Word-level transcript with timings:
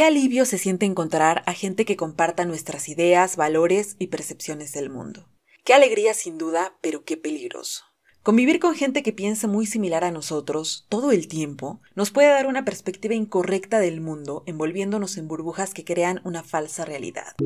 Qué 0.00 0.06
alivio 0.06 0.46
se 0.46 0.56
siente 0.56 0.86
encontrar 0.86 1.42
a 1.44 1.52
gente 1.52 1.84
que 1.84 1.94
comparta 1.94 2.46
nuestras 2.46 2.88
ideas, 2.88 3.36
valores 3.36 3.96
y 3.98 4.06
percepciones 4.06 4.72
del 4.72 4.88
mundo. 4.88 5.28
Qué 5.62 5.74
alegría 5.74 6.14
sin 6.14 6.38
duda, 6.38 6.78
pero 6.80 7.04
qué 7.04 7.18
peligroso. 7.18 7.84
Convivir 8.22 8.60
con 8.60 8.74
gente 8.74 9.02
que 9.02 9.12
piensa 9.12 9.46
muy 9.46 9.66
similar 9.66 10.04
a 10.04 10.10
nosotros 10.10 10.86
todo 10.88 11.12
el 11.12 11.28
tiempo 11.28 11.82
nos 11.94 12.12
puede 12.12 12.28
dar 12.28 12.46
una 12.46 12.64
perspectiva 12.64 13.14
incorrecta 13.14 13.78
del 13.78 14.00
mundo, 14.00 14.42
envolviéndonos 14.46 15.18
en 15.18 15.28
burbujas 15.28 15.74
que 15.74 15.84
crean 15.84 16.22
una 16.24 16.42
falsa 16.42 16.86
realidad. 16.86 17.36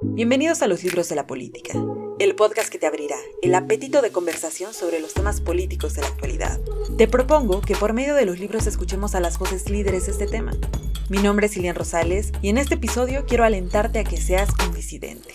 Bienvenidos 0.00 0.62
a 0.62 0.68
los 0.68 0.84
libros 0.84 1.08
de 1.08 1.16
la 1.16 1.26
política, 1.26 1.72
el 2.18 2.34
podcast 2.34 2.70
que 2.70 2.78
te 2.78 2.86
abrirá 2.86 3.16
el 3.42 3.54
apetito 3.54 4.00
de 4.00 4.10
conversación 4.10 4.72
sobre 4.72 5.00
los 5.00 5.12
temas 5.12 5.40
políticos 5.40 5.94
de 5.94 6.02
la 6.02 6.08
actualidad. 6.08 6.58
Te 6.96 7.08
propongo 7.08 7.60
que 7.60 7.76
por 7.76 7.92
medio 7.92 8.14
de 8.14 8.24
los 8.24 8.38
libros 8.38 8.66
escuchemos 8.66 9.14
a 9.14 9.20
las 9.20 9.38
voces 9.38 9.68
líderes 9.68 10.06
de 10.06 10.12
este 10.12 10.26
tema. 10.26 10.52
Mi 11.10 11.18
nombre 11.18 11.46
es 11.46 11.56
Lilian 11.56 11.76
Rosales 11.76 12.32
y 12.40 12.48
en 12.48 12.58
este 12.58 12.74
episodio 12.74 13.26
quiero 13.26 13.44
alentarte 13.44 13.98
a 13.98 14.04
que 14.04 14.16
seas 14.16 14.48
un 14.66 14.74
disidente. 14.74 15.34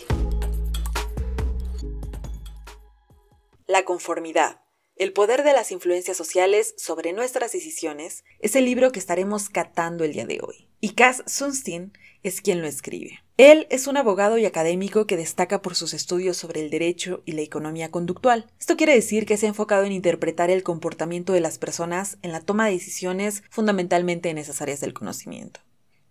La 3.67 3.85
conformidad. 3.85 4.59
El 5.01 5.13
poder 5.13 5.43
de 5.43 5.53
las 5.53 5.71
influencias 5.71 6.15
sociales 6.15 6.75
sobre 6.77 7.11
nuestras 7.11 7.51
decisiones 7.51 8.23
es 8.37 8.55
el 8.55 8.65
libro 8.65 8.91
que 8.91 8.99
estaremos 8.99 9.49
catando 9.49 10.03
el 10.03 10.13
día 10.13 10.27
de 10.27 10.41
hoy. 10.43 10.69
Y 10.79 10.89
Cass 10.89 11.23
Sunstein 11.25 11.91
es 12.21 12.39
quien 12.39 12.61
lo 12.61 12.67
escribe. 12.67 13.17
Él 13.37 13.65
es 13.71 13.87
un 13.87 13.97
abogado 13.97 14.37
y 14.37 14.45
académico 14.45 15.07
que 15.07 15.17
destaca 15.17 15.63
por 15.63 15.73
sus 15.73 15.95
estudios 15.95 16.37
sobre 16.37 16.61
el 16.61 16.69
derecho 16.69 17.23
y 17.25 17.31
la 17.31 17.41
economía 17.41 17.89
conductual. 17.89 18.45
Esto 18.59 18.77
quiere 18.77 18.93
decir 18.93 19.25
que 19.25 19.37
se 19.37 19.47
ha 19.47 19.49
enfocado 19.49 19.85
en 19.85 19.91
interpretar 19.91 20.51
el 20.51 20.61
comportamiento 20.61 21.33
de 21.33 21.41
las 21.41 21.57
personas 21.57 22.19
en 22.21 22.31
la 22.31 22.41
toma 22.41 22.67
de 22.67 22.73
decisiones 22.73 23.41
fundamentalmente 23.49 24.29
en 24.29 24.37
esas 24.37 24.61
áreas 24.61 24.81
del 24.81 24.93
conocimiento. 24.93 25.61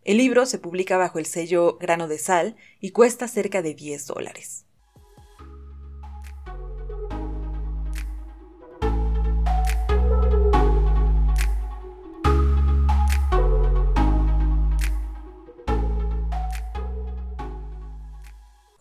El 0.02 0.16
libro 0.16 0.46
se 0.46 0.58
publica 0.58 0.96
bajo 0.96 1.20
el 1.20 1.26
sello 1.26 1.78
Grano 1.78 2.08
de 2.08 2.18
Sal 2.18 2.56
y 2.80 2.90
cuesta 2.90 3.28
cerca 3.28 3.62
de 3.62 3.72
10 3.74 4.06
dólares. 4.06 4.64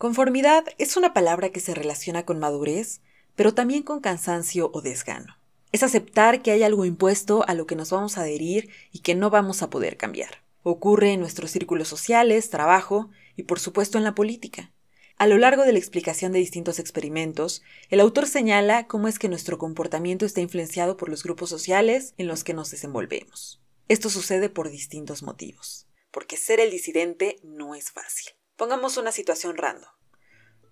Conformidad 0.00 0.64
es 0.78 0.96
una 0.96 1.12
palabra 1.12 1.50
que 1.50 1.60
se 1.60 1.74
relaciona 1.74 2.24
con 2.24 2.38
madurez, 2.38 3.02
pero 3.36 3.52
también 3.52 3.82
con 3.82 4.00
cansancio 4.00 4.70
o 4.72 4.80
desgano. 4.80 5.36
Es 5.72 5.82
aceptar 5.82 6.40
que 6.40 6.52
hay 6.52 6.62
algo 6.62 6.86
impuesto 6.86 7.46
a 7.46 7.52
lo 7.52 7.66
que 7.66 7.76
nos 7.76 7.90
vamos 7.90 8.16
a 8.16 8.22
adherir 8.22 8.70
y 8.92 9.00
que 9.00 9.14
no 9.14 9.28
vamos 9.28 9.60
a 9.60 9.68
poder 9.68 9.98
cambiar. 9.98 10.42
Ocurre 10.62 11.12
en 11.12 11.20
nuestros 11.20 11.50
círculos 11.50 11.88
sociales, 11.88 12.48
trabajo 12.48 13.10
y 13.36 13.42
por 13.42 13.60
supuesto 13.60 13.98
en 13.98 14.04
la 14.04 14.14
política. 14.14 14.72
A 15.18 15.26
lo 15.26 15.36
largo 15.36 15.64
de 15.64 15.72
la 15.72 15.78
explicación 15.78 16.32
de 16.32 16.38
distintos 16.38 16.78
experimentos, 16.78 17.62
el 17.90 18.00
autor 18.00 18.26
señala 18.26 18.86
cómo 18.86 19.06
es 19.06 19.18
que 19.18 19.28
nuestro 19.28 19.58
comportamiento 19.58 20.24
está 20.24 20.40
influenciado 20.40 20.96
por 20.96 21.10
los 21.10 21.22
grupos 21.24 21.50
sociales 21.50 22.14
en 22.16 22.26
los 22.26 22.42
que 22.42 22.54
nos 22.54 22.70
desenvolvemos. 22.70 23.60
Esto 23.88 24.08
sucede 24.08 24.48
por 24.48 24.70
distintos 24.70 25.22
motivos, 25.22 25.86
porque 26.10 26.38
ser 26.38 26.58
el 26.58 26.70
disidente 26.70 27.38
no 27.42 27.74
es 27.74 27.90
fácil. 27.90 28.39
Pongamos 28.60 28.98
una 28.98 29.10
situación 29.10 29.56
random. 29.56 29.88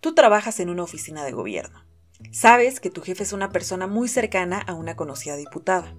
Tú 0.01 0.15
trabajas 0.15 0.61
en 0.61 0.69
una 0.69 0.83
oficina 0.83 1.25
de 1.25 1.33
gobierno. 1.33 1.87
Sabes 2.33 2.81
que 2.81 2.91
tu 2.91 3.01
jefe 3.01 3.23
es 3.23 3.33
una 3.33 3.49
persona 3.49 3.87
muy 3.87 4.09
cercana 4.09 4.59
a 4.59 4.75
una 4.75 4.95
conocida 4.95 5.37
diputada. 5.37 5.97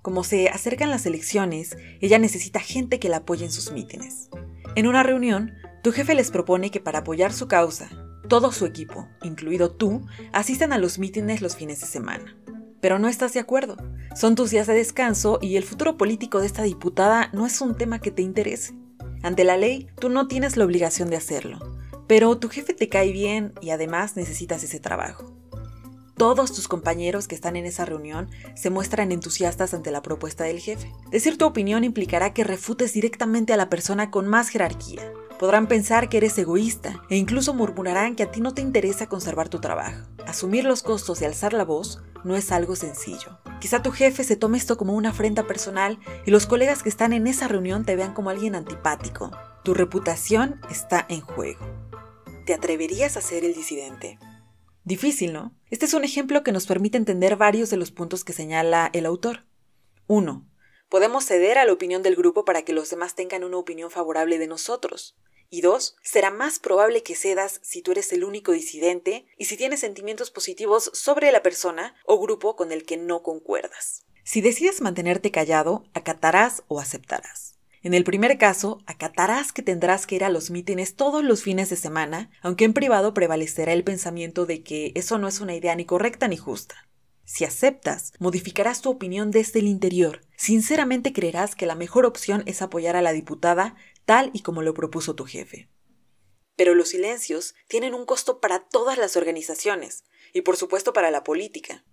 Como 0.00 0.24
se 0.24 0.48
acercan 0.48 0.88
las 0.88 1.04
elecciones, 1.04 1.76
ella 2.00 2.18
necesita 2.18 2.58
gente 2.58 2.98
que 2.98 3.10
la 3.10 3.18
apoye 3.18 3.44
en 3.44 3.52
sus 3.52 3.70
mítines. 3.70 4.30
En 4.76 4.86
una 4.86 5.02
reunión, 5.02 5.52
tu 5.82 5.92
jefe 5.92 6.14
les 6.14 6.30
propone 6.30 6.70
que 6.70 6.80
para 6.80 7.00
apoyar 7.00 7.34
su 7.34 7.48
causa, 7.48 7.90
todo 8.30 8.50
su 8.50 8.64
equipo, 8.64 9.06
incluido 9.22 9.70
tú, 9.70 10.06
asistan 10.32 10.72
a 10.72 10.78
los 10.78 10.98
mítines 10.98 11.42
los 11.42 11.54
fines 11.54 11.82
de 11.82 11.86
semana. 11.86 12.34
Pero 12.80 12.98
no 12.98 13.08
estás 13.08 13.34
de 13.34 13.40
acuerdo. 13.40 13.76
Son 14.16 14.36
tus 14.36 14.48
días 14.48 14.66
de 14.66 14.72
descanso 14.72 15.38
y 15.42 15.56
el 15.56 15.64
futuro 15.64 15.98
político 15.98 16.40
de 16.40 16.46
esta 16.46 16.62
diputada 16.62 17.28
no 17.34 17.44
es 17.44 17.60
un 17.60 17.76
tema 17.76 17.98
que 17.98 18.10
te 18.10 18.22
interese. 18.22 18.79
Ante 19.22 19.44
la 19.44 19.56
ley, 19.56 19.88
tú 19.98 20.08
no 20.08 20.28
tienes 20.28 20.56
la 20.56 20.64
obligación 20.64 21.10
de 21.10 21.16
hacerlo, 21.16 21.58
pero 22.06 22.38
tu 22.38 22.48
jefe 22.48 22.74
te 22.74 22.88
cae 22.88 23.12
bien 23.12 23.52
y 23.60 23.70
además 23.70 24.16
necesitas 24.16 24.64
ese 24.64 24.80
trabajo. 24.80 25.32
Todos 26.16 26.52
tus 26.52 26.68
compañeros 26.68 27.28
que 27.28 27.34
están 27.34 27.56
en 27.56 27.64
esa 27.64 27.86
reunión 27.86 28.28
se 28.54 28.68
muestran 28.68 29.10
entusiastas 29.10 29.72
ante 29.72 29.90
la 29.90 30.02
propuesta 30.02 30.44
del 30.44 30.60
jefe. 30.60 30.92
Decir 31.10 31.38
tu 31.38 31.46
opinión 31.46 31.82
implicará 31.82 32.34
que 32.34 32.44
refutes 32.44 32.92
directamente 32.92 33.54
a 33.54 33.56
la 33.56 33.70
persona 33.70 34.10
con 34.10 34.26
más 34.26 34.50
jerarquía. 34.50 35.12
Podrán 35.40 35.68
pensar 35.68 36.10
que 36.10 36.18
eres 36.18 36.36
egoísta 36.36 37.02
e 37.08 37.16
incluso 37.16 37.54
murmurarán 37.54 38.14
que 38.14 38.24
a 38.24 38.30
ti 38.30 38.42
no 38.42 38.52
te 38.52 38.60
interesa 38.60 39.08
conservar 39.08 39.48
tu 39.48 39.58
trabajo. 39.58 40.06
Asumir 40.26 40.66
los 40.66 40.82
costos 40.82 41.22
y 41.22 41.24
alzar 41.24 41.54
la 41.54 41.64
voz 41.64 42.02
no 42.24 42.36
es 42.36 42.52
algo 42.52 42.76
sencillo. 42.76 43.38
Quizá 43.58 43.82
tu 43.82 43.90
jefe 43.90 44.22
se 44.22 44.36
tome 44.36 44.58
esto 44.58 44.76
como 44.76 44.92
una 44.92 45.08
afrenta 45.08 45.46
personal 45.46 45.98
y 46.26 46.30
los 46.30 46.46
colegas 46.46 46.82
que 46.82 46.90
están 46.90 47.14
en 47.14 47.26
esa 47.26 47.48
reunión 47.48 47.86
te 47.86 47.96
vean 47.96 48.12
como 48.12 48.28
alguien 48.28 48.54
antipático. 48.54 49.30
Tu 49.64 49.72
reputación 49.72 50.60
está 50.70 51.06
en 51.08 51.22
juego. 51.22 51.66
¿Te 52.44 52.52
atreverías 52.52 53.16
a 53.16 53.22
ser 53.22 53.42
el 53.42 53.54
disidente? 53.54 54.18
Difícil, 54.84 55.32
¿no? 55.32 55.54
Este 55.70 55.86
es 55.86 55.94
un 55.94 56.04
ejemplo 56.04 56.42
que 56.42 56.52
nos 56.52 56.66
permite 56.66 56.98
entender 56.98 57.36
varios 57.36 57.70
de 57.70 57.78
los 57.78 57.92
puntos 57.92 58.24
que 58.24 58.34
señala 58.34 58.90
el 58.92 59.06
autor. 59.06 59.46
1. 60.06 60.46
Podemos 60.90 61.24
ceder 61.24 61.56
a 61.56 61.64
la 61.64 61.72
opinión 61.72 62.02
del 62.02 62.16
grupo 62.16 62.44
para 62.44 62.60
que 62.62 62.74
los 62.74 62.90
demás 62.90 63.14
tengan 63.14 63.44
una 63.44 63.56
opinión 63.56 63.90
favorable 63.90 64.38
de 64.38 64.46
nosotros. 64.46 65.16
Y 65.52 65.62
dos, 65.62 65.96
será 66.02 66.30
más 66.30 66.60
probable 66.60 67.02
que 67.02 67.16
cedas 67.16 67.58
si 67.62 67.82
tú 67.82 67.90
eres 67.90 68.12
el 68.12 68.22
único 68.22 68.52
disidente 68.52 69.26
y 69.36 69.46
si 69.46 69.56
tienes 69.56 69.80
sentimientos 69.80 70.30
positivos 70.30 70.92
sobre 70.94 71.32
la 71.32 71.42
persona 71.42 71.96
o 72.06 72.20
grupo 72.20 72.54
con 72.54 72.70
el 72.70 72.84
que 72.84 72.96
no 72.96 73.24
concuerdas. 73.24 74.04
Si 74.22 74.40
decides 74.40 74.80
mantenerte 74.80 75.32
callado, 75.32 75.82
acatarás 75.92 76.62
o 76.68 76.78
aceptarás. 76.78 77.58
En 77.82 77.94
el 77.94 78.04
primer 78.04 78.38
caso, 78.38 78.78
acatarás 78.86 79.52
que 79.52 79.62
tendrás 79.62 80.06
que 80.06 80.14
ir 80.14 80.24
a 80.24 80.28
los 80.28 80.50
mítines 80.50 80.94
todos 80.94 81.24
los 81.24 81.42
fines 81.42 81.68
de 81.68 81.76
semana, 81.76 82.30
aunque 82.42 82.64
en 82.64 82.72
privado 82.72 83.12
prevalecerá 83.12 83.72
el 83.72 83.82
pensamiento 83.82 84.46
de 84.46 84.62
que 84.62 84.92
eso 84.94 85.18
no 85.18 85.26
es 85.26 85.40
una 85.40 85.56
idea 85.56 85.74
ni 85.74 85.84
correcta 85.84 86.28
ni 86.28 86.36
justa. 86.36 86.86
Si 87.32 87.44
aceptas, 87.44 88.12
modificarás 88.18 88.82
tu 88.82 88.90
opinión 88.90 89.30
desde 89.30 89.60
el 89.60 89.68
interior. 89.68 90.20
Sinceramente 90.36 91.12
creerás 91.12 91.54
que 91.54 91.64
la 91.64 91.76
mejor 91.76 92.04
opción 92.04 92.42
es 92.46 92.60
apoyar 92.60 92.96
a 92.96 93.02
la 93.02 93.12
diputada 93.12 93.76
tal 94.10 94.30
y 94.32 94.40
como 94.42 94.62
lo 94.62 94.74
propuso 94.74 95.14
tu 95.14 95.24
jefe. 95.24 95.68
Pero 96.56 96.74
los 96.74 96.88
silencios 96.88 97.54
tienen 97.68 97.94
un 97.94 98.06
costo 98.06 98.40
para 98.40 98.58
todas 98.58 98.98
las 98.98 99.16
organizaciones 99.16 100.02
y 100.32 100.40
por 100.40 100.56
supuesto 100.56 100.92
para 100.92 101.12
la 101.12 101.22
política. 101.22 101.84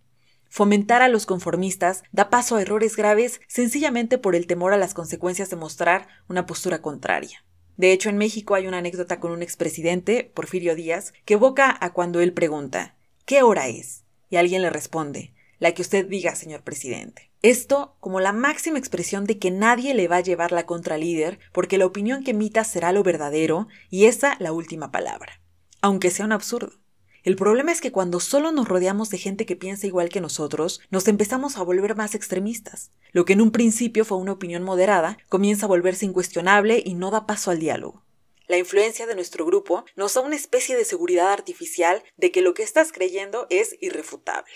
Fomentar 0.50 1.04
a 1.04 1.10
los 1.10 1.28
conformistas 1.28 2.02
da 2.12 2.32
paso 2.32 2.56
a 2.56 2.64
errores 2.64 2.96
graves 2.96 3.40
sencillamente 3.48 4.18
por 4.18 4.34
el 4.34 4.48
temor 4.48 4.74
a 4.74 4.78
las 4.78 4.96
consecuencias 4.96 5.52
de 5.52 5.58
mostrar 5.58 6.08
una 6.28 6.48
postura 6.48 6.82
contraria. 6.82 7.46
De 7.76 7.92
hecho, 7.92 8.10
en 8.10 8.18
México 8.18 8.56
hay 8.56 8.66
una 8.66 8.80
anécdota 8.80 9.20
con 9.20 9.32
un 9.32 9.44
expresidente, 9.44 10.24
Porfirio 10.24 10.74
Díaz, 10.74 11.14
que 11.24 11.36
evoca 11.36 11.78
a 11.80 11.94
cuando 11.94 12.20
él 12.20 12.34
pregunta 12.34 12.98
¿Qué 13.26 13.44
hora 13.44 13.68
es? 13.68 14.06
y 14.32 14.38
alguien 14.38 14.64
le 14.64 14.72
responde 14.72 15.36
la 15.60 15.74
que 15.74 15.82
usted 15.82 16.06
diga, 16.08 16.36
señor 16.36 16.64
presidente. 16.64 17.32
Esto 17.42 17.96
como 18.00 18.20
la 18.20 18.34
máxima 18.34 18.80
expresión 18.80 19.26
de 19.26 19.38
que 19.40 19.52
nadie 19.52 19.94
le 19.94 20.08
va 20.08 20.18
a 20.18 20.22
llevar 20.22 20.52
la 20.52 20.66
contra 20.66 20.98
líder, 20.98 21.40
porque 21.54 21.78
la 21.78 21.86
opinión 21.86 22.24
que 22.24 22.32
emita 22.32 22.64
será 22.64 22.92
lo 22.92 23.04
verdadero 23.04 23.68
y 23.90 24.06
esa 24.06 24.36
la 24.40 24.52
última 24.52 24.92
palabra. 24.92 25.42
Aunque 25.82 26.12
sea 26.12 26.26
un 26.26 26.32
absurdo. 26.32 26.74
El 27.24 27.36
problema 27.36 27.74
es 27.74 27.82
que 27.82 27.92
cuando 27.92 28.22
solo 28.22 28.54
nos 28.54 28.70
rodeamos 28.70 29.10
de 29.10 29.18
gente 29.18 29.46
que 29.46 29.58
piensa 29.58 29.86
igual 29.86 30.08
que 30.08 30.22
nosotros, 30.22 30.80
nos 30.90 31.10
empezamos 31.10 31.58
a 31.58 31.64
volver 31.64 31.96
más 31.96 32.16
extremistas. 32.16 32.90
Lo 33.12 33.26
que 33.26 33.34
en 33.34 33.42
un 33.42 33.52
principio 33.52 34.06
fue 34.06 34.18
una 34.18 34.32
opinión 34.32 34.64
moderada 34.64 35.18
comienza 35.28 35.66
a 35.66 35.68
volverse 35.68 36.06
incuestionable 36.06 36.82
y 36.86 36.94
no 36.94 37.12
da 37.12 37.26
paso 37.26 37.52
al 37.52 37.60
diálogo. 37.60 38.06
La 38.48 38.58
influencia 38.58 39.06
de 39.06 39.16
nuestro 39.16 39.46
grupo 39.46 39.84
nos 39.98 40.14
da 40.14 40.22
una 40.22 40.38
especie 40.38 40.78
de 40.78 40.86
seguridad 40.86 41.34
artificial 41.34 42.02
de 42.16 42.32
que 42.32 42.42
lo 42.42 42.54
que 42.54 42.64
estás 42.64 42.94
creyendo 42.94 43.46
es 43.50 43.76
irrefutable. 43.82 44.54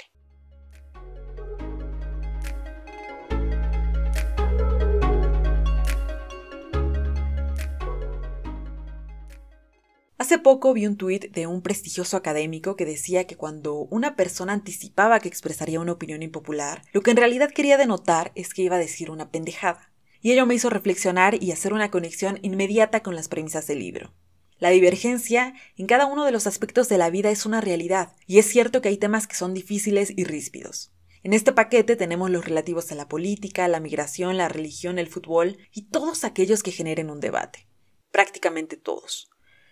Hace 10.21 10.37
poco 10.37 10.71
vi 10.71 10.85
un 10.85 10.97
tuit 10.97 11.31
de 11.31 11.47
un 11.47 11.63
prestigioso 11.63 12.15
académico 12.15 12.75
que 12.75 12.85
decía 12.85 13.25
que 13.25 13.35
cuando 13.35 13.87
una 13.89 14.15
persona 14.15 14.53
anticipaba 14.53 15.19
que 15.19 15.27
expresaría 15.27 15.79
una 15.79 15.93
opinión 15.93 16.21
impopular, 16.21 16.83
lo 16.93 17.01
que 17.01 17.09
en 17.09 17.17
realidad 17.17 17.49
quería 17.49 17.75
denotar 17.75 18.31
es 18.35 18.53
que 18.53 18.61
iba 18.61 18.75
a 18.75 18.79
decir 18.79 19.09
una 19.09 19.31
pendejada. 19.31 19.91
Y 20.21 20.31
ello 20.31 20.45
me 20.45 20.53
hizo 20.53 20.69
reflexionar 20.69 21.41
y 21.41 21.51
hacer 21.51 21.73
una 21.73 21.89
conexión 21.89 22.37
inmediata 22.43 23.01
con 23.01 23.15
las 23.15 23.29
premisas 23.29 23.65
del 23.65 23.79
libro. 23.79 24.13
La 24.59 24.69
divergencia 24.69 25.55
en 25.75 25.87
cada 25.87 26.05
uno 26.05 26.23
de 26.23 26.31
los 26.31 26.45
aspectos 26.45 26.87
de 26.87 26.99
la 26.99 27.09
vida 27.09 27.31
es 27.31 27.47
una 27.47 27.59
realidad, 27.59 28.13
y 28.27 28.37
es 28.37 28.45
cierto 28.45 28.79
que 28.79 28.89
hay 28.89 28.97
temas 28.97 29.25
que 29.25 29.35
son 29.35 29.55
difíciles 29.55 30.13
y 30.15 30.25
ríspidos. 30.25 30.91
En 31.23 31.33
este 31.33 31.51
paquete 31.51 31.95
tenemos 31.95 32.29
los 32.29 32.45
relativos 32.45 32.91
a 32.91 32.95
la 32.95 33.09
política, 33.09 33.67
la 33.67 33.79
migración, 33.79 34.37
la 34.37 34.49
religión, 34.49 34.99
el 34.99 35.07
fútbol 35.07 35.57
y 35.73 35.89
todos 35.89 36.25
aquellos 36.25 36.61
que 36.61 36.71
generen 36.71 37.09
un 37.09 37.21
debate. 37.21 37.65
Prácticamente 38.11 38.77
todos. 38.77 39.30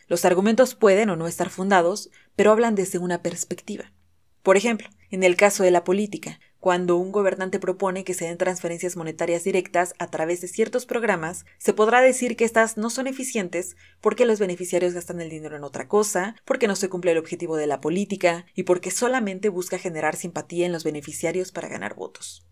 Los 0.10 0.26
argumentos 0.26 0.74
pueden 0.74 1.12
o 1.12 1.16
no 1.16 1.28
estar 1.28 1.52
fundados, 1.52 2.10
pero 2.36 2.52
hablan 2.52 2.74
desde 2.74 2.98
una 2.98 3.22
perspectiva. 3.22 3.94
Por 4.42 4.58
ejemplo, 4.58 4.90
en 5.12 5.24
el 5.24 5.36
caso 5.36 5.62
de 5.62 5.70
la 5.70 5.84
política, 5.84 6.40
cuando 6.60 6.98
un 6.98 7.12
gobernante 7.12 7.60
propone 7.60 8.04
que 8.04 8.16
se 8.16 8.26
den 8.26 8.40
transferencias 8.40 8.98
monetarias 8.98 9.44
directas 9.44 9.94
a 10.00 10.08
través 10.08 10.42
de 10.42 10.48
ciertos 10.48 10.88
programas, 10.88 11.46
se 11.60 11.74
podrá 11.74 12.02
decir 12.02 12.36
que 12.36 12.44
estas 12.44 12.76
no 12.76 12.90
son 12.90 13.06
eficientes 13.06 13.76
porque 14.02 14.26
los 14.26 14.40
beneficiarios 14.40 14.96
gastan 14.96 15.22
el 15.22 15.30
dinero 15.30 15.56
en 15.56 15.64
otra 15.64 15.88
cosa, 15.88 16.36
porque 16.44 16.68
no 16.68 16.76
se 16.76 16.90
cumple 16.90 17.12
el 17.12 17.20
objetivo 17.20 17.56
de 17.56 17.68
la 17.68 17.80
política 17.80 18.48
y 18.56 18.64
porque 18.64 18.90
solamente 18.90 19.50
busca 19.50 19.78
generar 19.78 20.16
simpatía 20.16 20.66
en 20.66 20.72
los 20.72 20.84
beneficiarios 20.84 21.52
para 21.52 21.70
ganar 21.70 21.94
votos. 21.94 22.49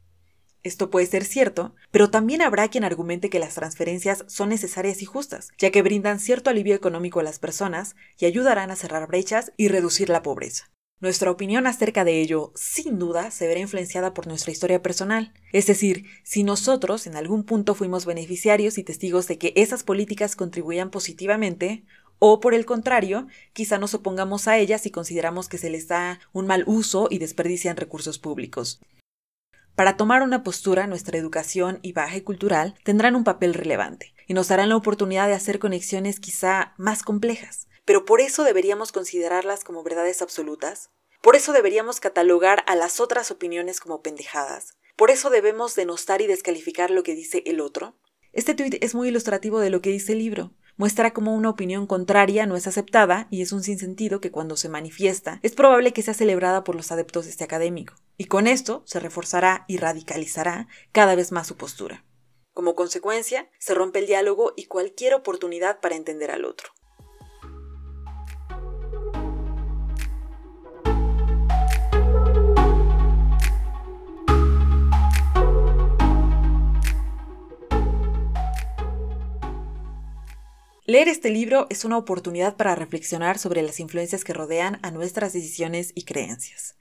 Esto 0.63 0.89
puede 0.89 1.05
ser 1.05 1.23
cierto, 1.23 1.75
pero 1.91 2.09
también 2.09 2.41
habrá 2.41 2.67
quien 2.67 2.83
argumente 2.83 3.29
que 3.29 3.39
las 3.39 3.55
transferencias 3.55 4.25
son 4.27 4.49
necesarias 4.49 5.01
y 5.01 5.05
justas, 5.05 5.49
ya 5.57 5.71
que 5.71 5.81
brindan 5.81 6.19
cierto 6.19 6.49
alivio 6.49 6.75
económico 6.75 7.19
a 7.19 7.23
las 7.23 7.39
personas 7.39 7.95
y 8.17 8.25
ayudarán 8.25 8.71
a 8.71 8.75
cerrar 8.75 9.07
brechas 9.07 9.51
y 9.57 9.67
reducir 9.67 10.09
la 10.09 10.23
pobreza. 10.23 10.69
Nuestra 10.99 11.29
opinión 11.29 11.67
acerca 11.67 12.03
de 12.03 12.21
ello, 12.21 12.51
sin 12.55 12.97
duda, 12.97 13.29
se 13.29 13.47
verá 13.47 13.59
influenciada 13.59 14.15
por 14.15 14.25
nuestra 14.25 14.51
historia 14.51 14.81
personal. 14.81 15.31
Es 15.53 15.67
decir, 15.67 16.05
si 16.23 16.43
nosotros 16.43 17.05
en 17.05 17.15
algún 17.15 17.43
punto 17.43 17.75
fuimos 17.75 18.07
beneficiarios 18.07 18.79
y 18.79 18.83
testigos 18.83 19.27
de 19.27 19.37
que 19.37 19.53
esas 19.55 19.83
políticas 19.83 20.35
contribuían 20.35 20.89
positivamente, 20.89 21.85
o 22.17 22.39
por 22.39 22.55
el 22.55 22.65
contrario, 22.65 23.27
quizá 23.53 23.77
nos 23.77 23.93
opongamos 23.93 24.47
a 24.47 24.57
ellas 24.57 24.87
y 24.87 24.91
consideramos 24.91 25.49
que 25.49 25.59
se 25.59 25.69
les 25.69 25.87
da 25.87 26.19
un 26.33 26.47
mal 26.47 26.63
uso 26.65 27.07
y 27.11 27.19
desperdician 27.19 27.77
recursos 27.77 28.17
públicos. 28.17 28.81
Para 29.77 29.95
tomar 29.95 30.23
una 30.23 30.43
postura, 30.43 30.87
nuestra 30.87 31.17
educación 31.17 31.79
y 31.81 31.93
baje 31.93 32.21
cultural 32.25 32.75
tendrán 32.83 33.15
un 33.15 33.23
papel 33.23 33.53
relevante 33.53 34.13
y 34.27 34.33
nos 34.33 34.49
darán 34.49 34.67
la 34.67 34.75
oportunidad 34.75 35.27
de 35.27 35.35
hacer 35.35 35.57
conexiones 35.57 36.19
quizá 36.19 36.73
más 36.77 37.01
complejas 37.03 37.67
pero 37.87 38.03
por 38.03 38.19
eso 38.19 38.43
deberíamos 38.43 38.91
considerarlas 38.91 39.63
como 39.63 39.81
verdades 39.81 40.21
absolutas. 40.21 40.89
Por 41.21 41.37
eso 41.37 41.53
deberíamos 41.53 42.01
catalogar 42.01 42.65
a 42.67 42.75
las 42.75 42.99
otras 42.99 43.31
opiniones 43.31 43.79
como 43.79 44.01
pendejadas. 44.01 44.73
Por 44.97 45.09
eso 45.09 45.29
debemos 45.29 45.73
denostar 45.73 46.19
y 46.19 46.27
descalificar 46.27 46.91
lo 46.91 47.03
que 47.03 47.15
dice 47.15 47.43
el 47.45 47.61
otro. 47.61 47.95
Este 48.33 48.55
tuit 48.55 48.75
es 48.83 48.93
muy 48.93 49.07
ilustrativo 49.07 49.61
de 49.61 49.69
lo 49.69 49.81
que 49.81 49.89
dice 49.89 50.11
el 50.11 50.19
libro. 50.19 50.51
Muestra 50.77 51.11
cómo 51.11 51.33
una 51.33 51.49
opinión 51.49 51.87
contraria 51.87 52.45
no 52.45 52.55
es 52.55 52.67
aceptada 52.67 53.27
y 53.31 53.41
es 53.41 53.51
un 53.51 53.63
sinsentido 53.63 54.21
que 54.21 54.29
cuando 54.29 54.55
se 54.55 54.69
manifiesta 54.69 55.39
es 55.41 55.55
probable 55.55 55.91
que 55.91 56.03
sea 56.03 56.13
celebrada 56.13 56.63
por 56.63 56.75
los 56.75 56.91
adeptos 56.91 57.25
de 57.25 57.31
este 57.31 57.43
académico. 57.43 57.95
Y 58.15 58.25
con 58.25 58.45
esto 58.45 58.83
se 58.85 58.99
reforzará 58.99 59.65
y 59.67 59.77
radicalizará 59.77 60.67
cada 60.91 61.15
vez 61.15 61.31
más 61.31 61.47
su 61.47 61.57
postura. 61.57 62.05
Como 62.53 62.75
consecuencia, 62.75 63.49
se 63.57 63.73
rompe 63.73 63.99
el 63.99 64.05
diálogo 64.05 64.53
y 64.55 64.65
cualquier 64.65 65.15
oportunidad 65.15 65.79
para 65.79 65.95
entender 65.95 66.29
al 66.29 66.45
otro. 66.45 66.69
Leer 80.89 81.09
este 81.09 81.29
libro 81.31 81.67
es 81.69 81.83
una 81.83 81.97
oportunidad 81.97 82.55
para 82.55 82.73
reflexionar 82.73 83.39
sobre 83.39 83.61
las 83.61 83.81
influencias 83.81 84.23
que 84.23 84.31
rodean 84.31 84.79
a 84.83 84.89
nuestras 84.89 85.33
decisiones 85.33 85.91
y 85.95 86.03
creencias. 86.03 86.77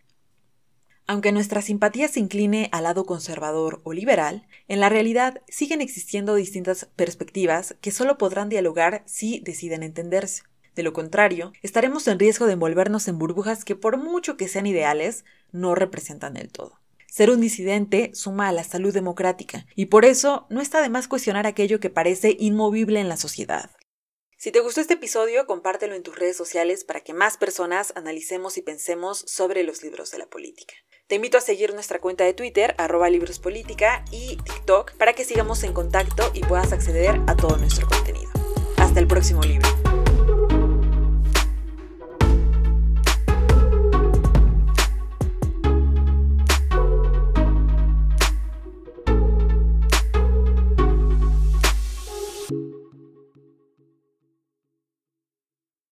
Aunque 1.08 1.32
nuestra 1.32 1.61
simpatía 1.61 2.06
se 2.06 2.20
incline 2.20 2.69
al 2.70 2.85
lado 2.85 3.05
conservador 3.05 3.81
o 3.82 3.93
liberal, 3.93 4.47
en 4.69 4.79
la 4.79 4.88
realidad 4.88 5.43
siguen 5.49 5.81
existiendo 5.81 6.37
distintas 6.37 6.87
perspectivas 6.94 7.75
que 7.81 7.91
solo 7.91 8.17
podrán 8.17 8.49
dialogar 8.49 9.03
si 9.06 9.41
deciden 9.41 9.82
entenderse. 9.82 10.44
De 10.76 10.85
lo 10.85 10.93
contrario, 10.93 11.53
estaremos 11.62 12.06
en 12.06 12.20
riesgo 12.20 12.47
de 12.47 12.53
envolvernos 12.53 13.08
en 13.08 13.19
burbujas 13.19 13.64
que 13.64 13.75
por 13.75 13.97
mucho 13.97 14.37
que 14.37 14.47
sean 14.47 14.69
ideales, 14.69 15.25
no 15.50 15.75
representan 15.75 16.37
el 16.37 16.53
todo. 16.53 16.79
Ser 17.08 17.29
un 17.29 17.41
disidente 17.41 18.12
suma 18.14 18.50
a 18.50 18.53
la 18.53 18.62
salud 18.62 18.94
democrática, 18.94 19.67
y 19.75 19.87
por 19.87 20.05
eso 20.05 20.47
no 20.49 20.61
está 20.61 20.81
de 20.81 20.91
más 20.91 21.08
cuestionar 21.08 21.49
aquello 21.49 21.81
que 21.81 21.91
parece 21.91 22.37
inmovible 22.38 23.00
en 23.00 23.08
la 23.08 23.17
sociedad. 23.17 23.70
Si 24.38 24.52
te 24.52 24.60
gustó 24.60 24.82
este 24.82 24.94
episodio, 24.94 25.46
compártelo 25.46 25.94
en 25.94 26.02
tus 26.02 26.14
redes 26.14 26.36
sociales 26.36 26.84
para 26.84 27.00
que 27.00 27.14
más 27.14 27.38
personas 27.38 27.94
analicemos 27.96 28.58
y 28.58 28.62
pensemos 28.62 29.24
sobre 29.26 29.62
los 29.62 29.82
libros 29.82 30.10
de 30.10 30.18
la 30.18 30.26
política. 30.26 30.74
Te 31.06 31.14
invito 31.14 31.38
a 31.38 31.40
seguir 31.40 31.72
nuestra 31.72 32.00
cuenta 32.00 32.24
de 32.24 32.34
Twitter, 32.34 32.74
arroba 32.76 33.08
librospolitica, 33.08 34.04
y 34.10 34.36
TikTok 34.36 34.92
para 34.98 35.14
que 35.14 35.24
sigamos 35.24 35.62
en 35.62 35.72
contacto 35.72 36.30
y 36.34 36.40
puedas 36.40 36.72
acceder 36.72 37.18
a 37.26 37.34
todo 37.34 37.56
nuestro 37.56 37.88
contenido. 37.88 38.30
Hasta 38.76 39.00
el 39.00 39.06
próximo 39.06 39.40
libro. 39.40 39.85